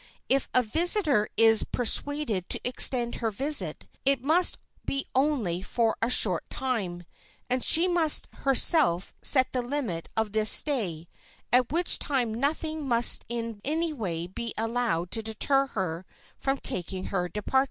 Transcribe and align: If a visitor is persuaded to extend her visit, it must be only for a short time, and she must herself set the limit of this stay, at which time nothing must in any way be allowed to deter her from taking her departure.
If 0.29 0.49
a 0.55 0.63
visitor 0.63 1.29
is 1.37 1.63
persuaded 1.63 2.49
to 2.49 2.67
extend 2.67 3.17
her 3.21 3.29
visit, 3.29 3.85
it 4.03 4.23
must 4.25 4.57
be 4.83 5.05
only 5.13 5.61
for 5.61 5.95
a 6.01 6.09
short 6.09 6.49
time, 6.49 7.03
and 7.51 7.63
she 7.63 7.87
must 7.87 8.27
herself 8.33 9.13
set 9.21 9.53
the 9.53 9.61
limit 9.61 10.09
of 10.17 10.31
this 10.31 10.49
stay, 10.49 11.07
at 11.53 11.71
which 11.71 11.99
time 11.99 12.33
nothing 12.33 12.87
must 12.87 13.25
in 13.29 13.61
any 13.63 13.93
way 13.93 14.25
be 14.25 14.55
allowed 14.57 15.11
to 15.11 15.21
deter 15.21 15.67
her 15.67 16.07
from 16.39 16.57
taking 16.57 17.03
her 17.13 17.29
departure. 17.29 17.59